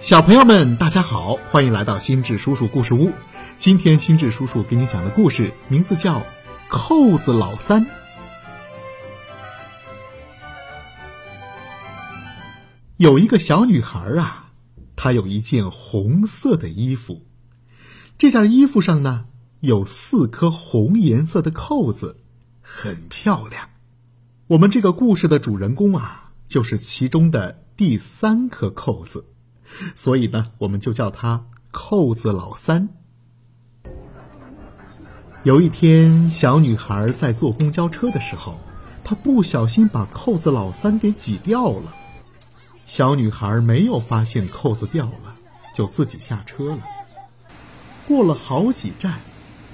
[0.00, 3.10] 小朋友们，大家好，欢迎来到心智叔叔故事屋。
[3.56, 6.20] 今天心智叔叔给你讲的故事名字叫
[6.68, 7.84] 《扣子老三》。
[12.96, 14.52] 有一个小女孩啊，
[14.94, 17.26] 她有一件红色的衣服，
[18.16, 19.24] 这件衣服上呢
[19.58, 22.18] 有四颗红颜色的扣子，
[22.62, 23.70] 很漂亮。
[24.46, 29.24] 我们这个故事的主人公啊，就是其中的第三颗扣子。
[29.94, 32.88] 所以呢，我们就叫他扣子老三。
[35.44, 38.58] 有一天，小女孩在坐公交车的时候，
[39.04, 41.94] 她不小心把扣子老三给挤掉了。
[42.86, 45.36] 小女孩没有发现扣子掉了，
[45.74, 46.82] 就自己下车了。
[48.06, 49.20] 过了好几站，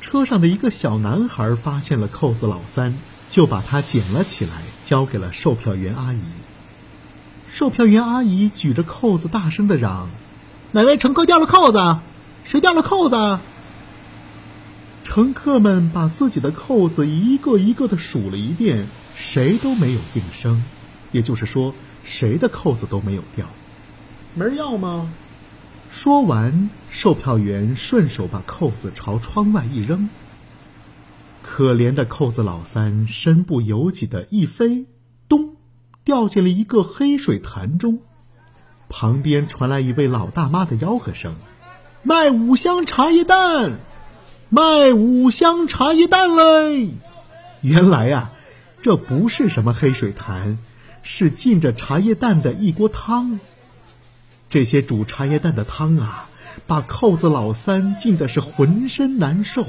[0.00, 2.98] 车上的一个小男孩发现了扣子老三，
[3.30, 6.22] 就把它捡了起来，交给了售票员阿姨。
[7.52, 10.08] 售票员阿姨举着扣子，大声的嚷
[10.72, 11.98] ：“哪位乘客掉了扣子？
[12.44, 13.40] 谁掉了扣子？”
[15.04, 20.64] 乘客们把自己的扣子一个一个的数了一遍，谁都没有应声，
[21.10, 23.46] 也就是说，谁的扣子都没有掉。
[24.34, 25.12] 门要吗？
[25.90, 30.08] 说完，售票员顺手把扣子朝窗外一扔。
[31.42, 34.86] 可怜的扣子老三身不由己的一飞，
[35.28, 35.56] 咚！
[36.04, 37.98] 掉进了一个黑水潭中，
[38.88, 41.36] 旁边传来一位老大妈的吆喝声
[42.02, 43.78] ：“卖五香茶叶蛋，
[44.48, 46.90] 卖五香茶叶蛋嘞！”
[47.62, 48.32] 原来呀，
[48.82, 50.58] 这不是什么黑水潭，
[51.02, 53.38] 是浸着茶叶蛋的一锅汤。
[54.50, 56.28] 这些煮茶叶蛋的汤啊，
[56.66, 59.66] 把扣子老三浸的是浑身难受。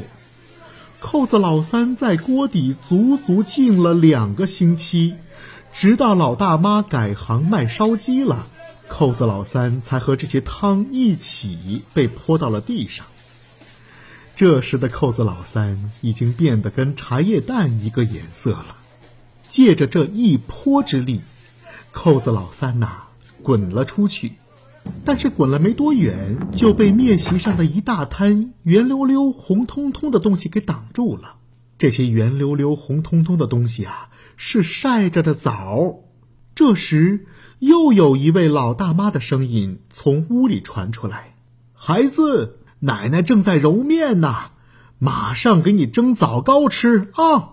[1.00, 5.14] 扣子老三在锅底足足浸了两个星期。
[5.74, 8.48] 直到老大妈改行卖烧鸡了，
[8.88, 13.08] 扣子老三才和这些汤一起被泼到了地上。
[14.36, 18.78] 这时的扣子老三已经变得跟茶叶蛋一个颜色了。
[19.50, 21.22] 借着这一泼之力，
[21.92, 23.04] 扣子老三呐
[23.42, 24.34] 滚了出去，
[25.04, 31.36] 但是滚了没多远就被面席上的一大滩圆溜溜、红彤彤的东西给挡住了。
[31.78, 34.10] 这些圆溜溜、红彤彤的东西啊。
[34.36, 36.00] 是晒着的枣。
[36.56, 37.26] 这时，
[37.60, 41.36] 又有一位老大妈的声音从屋里传出来
[41.74, 44.52] ：“孩子，奶奶正在揉面呢，
[45.00, 47.50] 马上给你蒸枣糕吃啊！”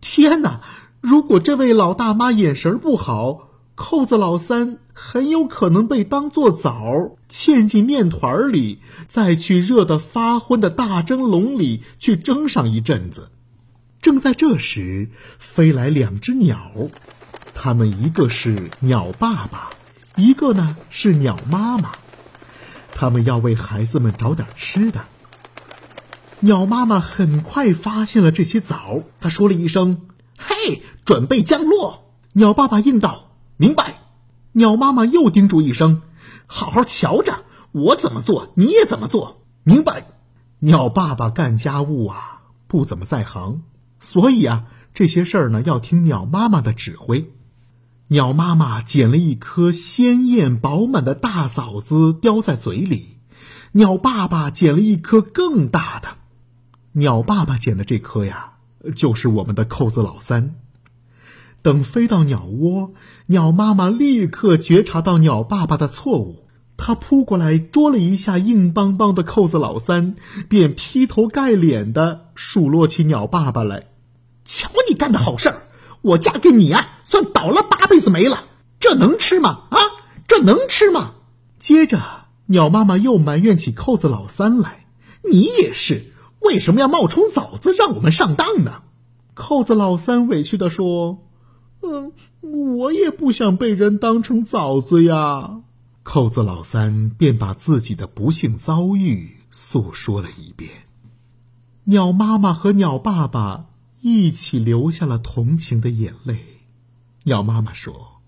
[0.00, 0.60] 天哪！
[1.00, 13.30] 如果这位老大妈眼神不好，扣子老三很有可能被当做枣嵌进面团里，再去热得发昏的大蒸笼里去蒸上一阵子。
[14.02, 16.72] 正在这时，飞来两只鸟，
[17.54, 19.70] 它们一个是鸟爸爸，
[20.16, 21.92] 一个呢是鸟妈妈。
[22.92, 25.04] 他们要为孩子们找点吃的。
[26.40, 34.00] 鸟妈妈很快发现了这些枣，她说了一声：“嘿，准备降落。”鸟爸爸应道：“明白。”
[34.50, 36.02] 鸟妈妈又叮嘱一声
[36.46, 40.08] ：“好好瞧着，我怎么做你也怎么做，明白？”
[40.58, 43.62] 鸟爸爸干家务啊，不怎么在行。
[44.02, 47.30] 所以啊，这些事儿呢要听鸟妈妈的指挥。
[48.08, 53.16] 鸟妈妈捡了一颗鲜艳饱满的大枣子，叼在嘴里。
[53.72, 56.08] 鸟爸爸捡了一颗更大的。
[56.92, 58.54] 鸟爸爸捡的这颗呀，
[58.94, 60.56] 就是我们的扣子老三。
[61.62, 62.92] 等飞到鸟窝，
[63.26, 70.16] 鸟妈妈立刻觉察到鸟爸爸的错误，他扑过来捉了一下硬邦邦的扣子老三，
[70.50, 73.91] 便劈头盖脸的数落起鸟爸爸来。
[74.44, 75.68] 瞧你干的好事儿，
[76.02, 78.44] 我嫁给你啊，算倒了八辈子霉了。
[78.80, 79.66] 这能吃吗？
[79.70, 79.78] 啊，
[80.26, 81.12] 这能吃吗？
[81.58, 84.86] 接着，鸟妈妈又埋怨起扣子老三来
[85.30, 88.82] ：“你也是，为什么要冒充枣子让我们上当呢？”
[89.34, 91.18] 扣子老三委屈的说
[91.82, 92.12] ：“嗯，
[92.76, 95.60] 我也不想被人当成枣子呀。”
[96.02, 100.70] 扣子老三便把自己的不幸遭遇诉说了一遍。
[101.84, 103.66] 鸟妈妈和鸟爸爸。
[104.02, 106.60] 一起流下了同情的眼泪。
[107.24, 108.20] 鸟妈妈说：“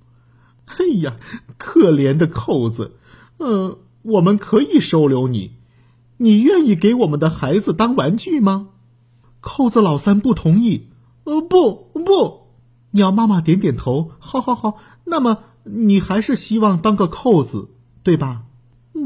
[0.66, 1.16] 哎呀，
[1.58, 2.96] 可怜的扣子，
[3.38, 5.56] 嗯，我们可以收留你，
[6.18, 8.68] 你愿意给我们的孩子当玩具吗？”
[9.42, 10.88] 扣子老三不同意。
[11.24, 12.46] 呃，不不。
[12.92, 14.12] 鸟妈妈点点头。
[14.20, 14.78] 好，好，好。
[15.04, 17.70] 那么你还是希望当个扣子，
[18.04, 18.44] 对吧？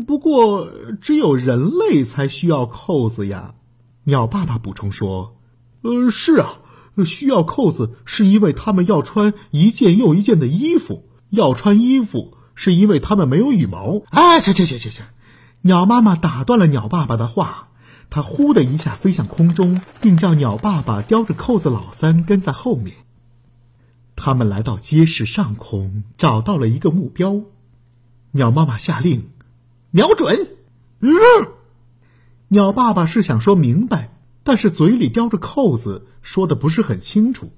[0.07, 0.71] 不过
[1.01, 3.55] 只有人类才需要扣子呀。
[4.05, 5.38] 鸟爸爸补充说。
[5.83, 6.59] 呃，是啊，
[7.07, 14.03] 需要扣子是因为他们要穿一件又一件的衣服，要穿衣服是因为它们没有羽毛。
[14.11, 15.05] 哎，行行行行行！
[15.63, 17.69] 鸟妈妈打断了鸟爸爸的话，
[18.11, 22.95] 它呼的一下飞向空中，并叫鸟爸爸叼着扣子老三跟在后面。
[24.17, 27.43] 他们来到街市上空，找到了一个目标。
[28.33, 29.31] 鸟妈妈下令
[29.93, 30.57] ：“瞄准！”
[31.01, 31.11] 嗯，
[32.49, 34.18] 鸟爸爸是想说明白，
[34.49, 37.53] 但是嘴里叼着扣子，说的不是很清楚。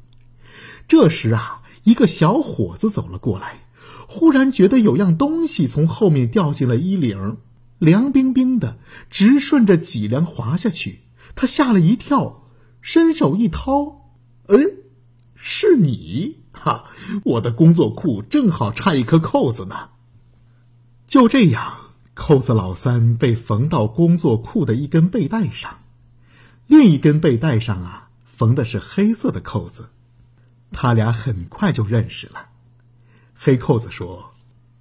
[0.88, 3.60] 这时啊，一个小伙子走了过来，
[4.08, 7.36] 忽然觉得有样东西从后面掉进了衣领，
[7.78, 8.76] 凉冰冰的，
[9.08, 11.02] 直顺着脊梁滑下去。
[11.36, 12.48] 他吓了一跳，
[12.80, 14.10] 伸手一掏，
[14.48, 14.56] 哎，
[15.36, 16.38] 是你！
[16.50, 16.86] 哈，
[17.22, 19.90] 我的工作裤正好差一颗扣子呢。
[21.06, 21.72] 就这样，
[22.14, 25.78] 扣子老三被缝到工作裤的一根背带上，
[26.70, 29.88] 另一根背带上啊，缝的是黑色的扣子。
[30.70, 32.46] 他俩很快就认识了。
[33.34, 34.30] 黑扣子说：“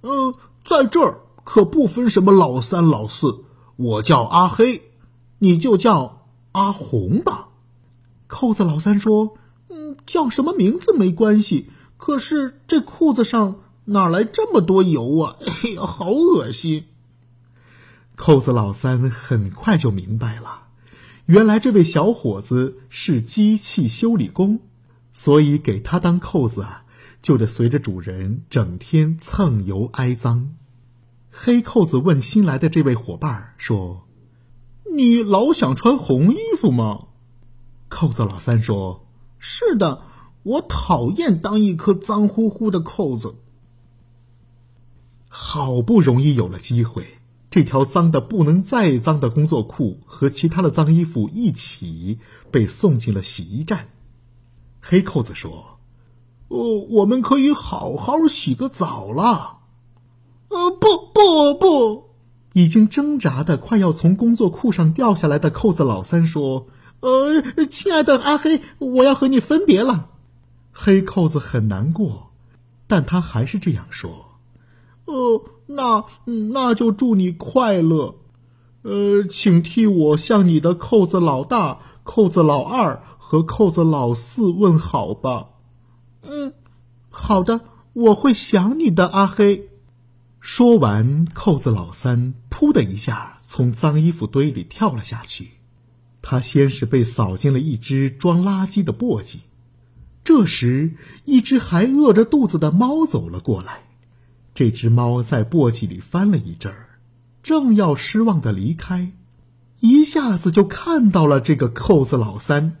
[0.02, 3.42] 呃，在这儿可不分什么老三老四，
[3.74, 4.92] 我叫阿黑，
[5.40, 7.48] 你就叫阿红吧。”
[8.28, 9.36] 扣子老三说
[9.68, 13.56] ：“嗯，叫什么名字没关系，可是这裤子上……”
[13.86, 15.36] 哪来这么多油啊！
[15.40, 16.84] 哎呀，好恶心！
[18.14, 20.59] 扣子老三很快就明白了，
[21.30, 24.62] 原来这位小伙子是机器修理工，
[25.12, 26.82] 所以给他当扣子啊，
[27.22, 30.56] 就得随着主人整天蹭油挨脏。
[31.30, 34.08] 黑扣子问新来的这位伙伴说
[34.92, 37.06] ：“你老想穿红衣服吗？”
[37.88, 39.06] 扣子老三说
[39.38, 40.02] ：“是的，
[40.42, 43.36] 我讨厌当一颗脏乎乎的扣子。”
[45.30, 47.19] 好不容易有了机会，
[47.50, 52.20] 这条脏的不能再脏的工作裤和其他的脏衣服一起
[52.52, 53.88] 被送进了洗衣站。
[54.80, 55.80] 黑扣子说
[56.46, 59.58] ：“哦，我们可以好好洗个澡了。”
[60.48, 62.10] 呃，不不不！
[62.54, 66.68] 已经挣扎的快要从工作裤上掉下来的扣子老三说
[67.00, 70.10] ：“呃，亲爱的阿黑，我要和你分别了。”
[70.72, 72.30] 黑扣子很难过，
[72.86, 74.29] 但他还是这样说。
[75.06, 76.04] 呃，那
[76.52, 78.16] 那就祝你快乐，
[78.82, 85.48] 呃，请替我向你的扣子老大、扣子老二和扣子老四问好吧。
[86.22, 86.52] 嗯，
[87.08, 87.60] 好的，
[87.92, 89.68] 我会想你的，阿黑。
[90.40, 95.50] 说完，扣子老三“噗”的一下从脏衣服堆里跳了下去。
[96.22, 99.38] 他先是被扫进了一只装垃圾的簸箕，
[100.22, 100.94] 这时，
[101.24, 103.89] 一只还饿着肚子的猫走了过来。
[104.60, 106.98] 这只猫在簸箕里翻了一阵儿，
[107.42, 109.12] 正要失望的离开，
[109.78, 112.76] 一下子就看到了这个扣子老三。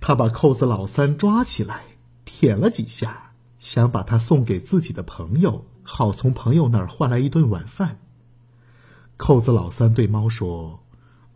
[0.00, 1.82] 他把扣子老三抓起来，
[2.24, 3.30] 舔了几下，
[3.60, 8.00] 想把它送给自己的朋友，好从朋友那儿换来一顿晚饭。
[9.16, 10.80] 扣子老三对猫说：“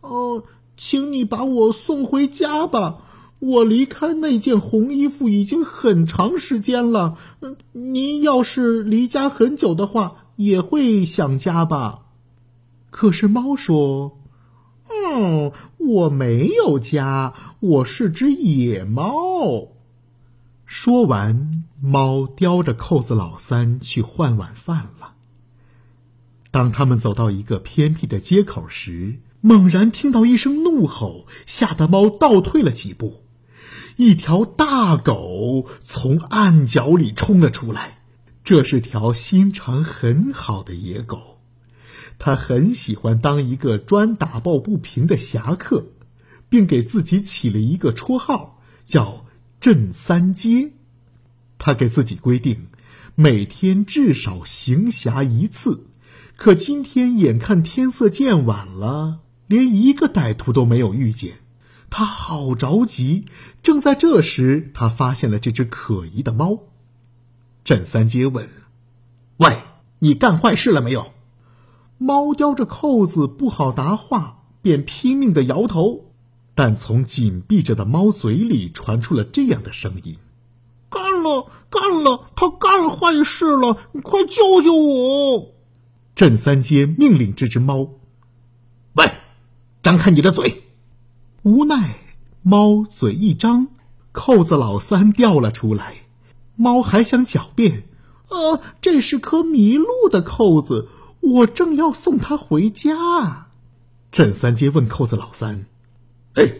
[0.03, 0.43] 哦，
[0.75, 2.97] 请你把我送回家吧。”
[3.39, 7.17] 我离开那件红衣服已经很长时间了。
[7.39, 12.01] 嗯，您要是离家很久的话，也会想家吧？
[12.89, 14.17] 可是猫说
[14.91, 19.69] ：“嗯，我没有家，我是只野猫。”
[20.65, 25.13] 说完，猫叼着扣子老三去换晚饭了。
[26.51, 33.23] 当他们走到一个偏僻的街口时，猛然听到一声怒吼，吓得猫倒退了几步。
[33.99, 37.99] 一条大狗从暗角里冲了出来，
[38.45, 41.41] 这是条心肠很好的野狗，
[42.17, 45.87] 它很喜欢当一个专打抱不平的侠客，
[46.47, 49.25] 并给自己起了一个绰号，叫
[49.59, 50.71] “镇三街”。
[51.59, 52.67] 他给自己规定，
[53.15, 55.87] 每天至少行侠一次，
[56.37, 61.39] 可今天眼看天色渐晚了，连一个歹徒都没有遇见。
[61.89, 63.25] 他好着急，
[63.63, 66.59] 正在这时，他发现了这只可疑的猫。
[67.63, 68.47] 郑三街问
[69.37, 69.63] ：“喂，
[69.99, 71.11] 你干坏事了没有？”
[71.97, 76.05] 猫叼着扣子，不好答话，便拼命的摇头。
[76.55, 80.17] 但从紧闭着的猫嘴里传出了这样的声音
[80.89, 85.55] ：“干了，干了，他干坏事了，你快救救我！”
[86.15, 87.89] 郑三街命令这只猫
[88.95, 89.11] ：“喂，
[89.81, 90.63] 张开你的嘴。”
[91.43, 91.95] 无奈，
[92.41, 93.67] 猫嘴一张，
[94.11, 95.95] 扣子老三掉了出来。
[96.55, 97.83] 猫还想狡辩
[98.27, 100.89] ：“呃，这是颗迷路的扣子，
[101.21, 103.47] 我正要送它回家。”
[104.11, 105.65] 镇三街问扣子老三
[106.35, 106.55] ：“哎，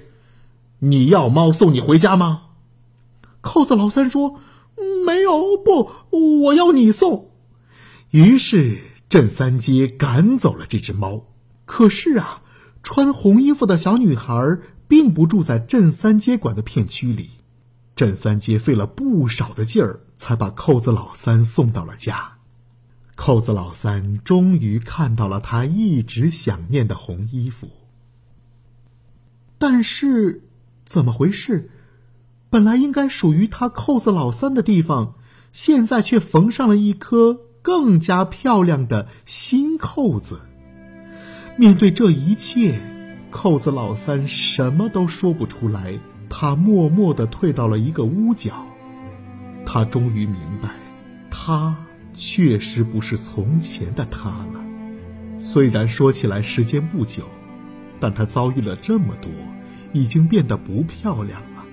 [0.80, 2.44] 你要猫送你回家吗？”
[3.42, 4.40] 扣子老三说
[5.06, 5.92] ：“没有，不，
[6.44, 7.32] 我要你送。”
[8.12, 11.26] 于是镇三街赶走了这只猫。
[11.66, 12.39] 可是啊，
[12.84, 14.58] 穿红衣服的小女孩
[14.88, 17.32] 并不住在镇三街管的片区里。
[17.96, 22.38] 镇三街费了不少的劲儿，才把扣子老三送到了家。
[23.16, 27.68] 扣子老三终于看到了他一直想念的红衣服。
[29.58, 30.44] 但是，
[30.86, 31.70] 怎么回事？
[32.50, 35.16] 本来应该属于他扣子老三的地方，
[35.52, 40.40] 现在却缝上了一颗更加漂亮的新扣子。
[41.60, 42.80] 面对这一切，
[43.32, 46.00] 扣子老三什么都说不出来。
[46.30, 48.66] 他默默的退到了一个屋角。
[49.66, 50.70] 他终于明白，
[51.30, 51.76] 他
[52.14, 54.64] 确实不是从前的他了。
[55.38, 57.24] 虽然说起来时间不久。
[58.00, 59.30] 但她遭遇了这么多，
[59.92, 61.66] 已经变得不漂亮了。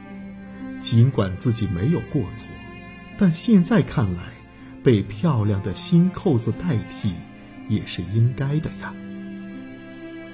[0.80, 2.48] 尽管自己没有过错，
[3.16, 4.22] 但现在看来，
[4.82, 7.12] 被漂亮的新扣子代替，
[7.68, 8.92] 也是应该的呀。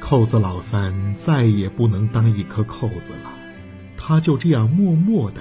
[0.04, 3.30] 扣子老三再也不能当一颗扣子了，
[3.96, 5.40] 他就这样默默的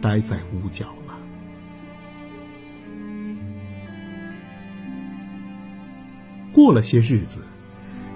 [0.00, 1.18] 待在屋角了。
[6.52, 7.44] 过了些日子。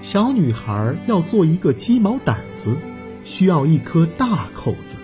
[0.00, 2.76] 小女孩要做一个鸡毛掸子，
[3.25, 4.97] 需要一颗大扣子。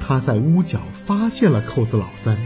[0.00, 2.38] 她在屋角发现了扣子老三，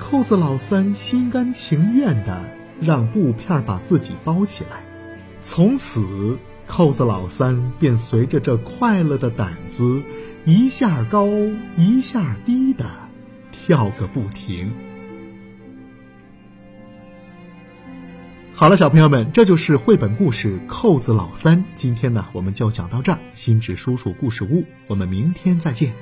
[0.00, 2.44] 扣子老三心甘情愿的
[2.80, 4.82] 让布片把自己包起来。
[5.42, 6.38] 从此，
[6.76, 10.02] 扣子老三便随着这快乐的胆子，
[10.44, 11.28] 一下高
[11.76, 12.84] 一下低的
[13.52, 14.72] 跳个不停。
[18.52, 21.58] 好了，小朋友们，这就是绘本故事《扣子老三》。
[21.76, 23.18] 今天呢，我们就讲到这儿。
[23.30, 25.92] 心智叔叔故事屋，我们明天再见。